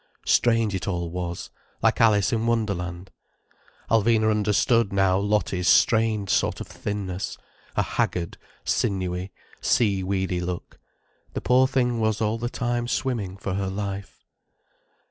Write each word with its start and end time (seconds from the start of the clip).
Strange 0.25 0.73
it 0.73 0.87
all 0.87 1.11
was, 1.11 1.51
like 1.83 2.01
Alice 2.01 2.33
in 2.33 2.47
Wonderland. 2.47 3.11
Alvina 3.91 4.31
understood 4.31 4.91
now 4.91 5.19
Lottie's 5.19 5.67
strained 5.67 6.27
sort 6.27 6.59
of 6.59 6.65
thinness, 6.65 7.37
a 7.75 7.83
haggard, 7.83 8.39
sinewy, 8.65 9.31
sea 9.61 10.03
weedy 10.03 10.39
look. 10.41 10.79
The 11.35 11.41
poor 11.41 11.67
thing 11.67 11.99
was 11.99 12.19
all 12.19 12.39
the 12.39 12.49
time 12.49 12.87
swimming 12.87 13.37
for 13.37 13.53
her 13.53 13.67
life. 13.69 14.25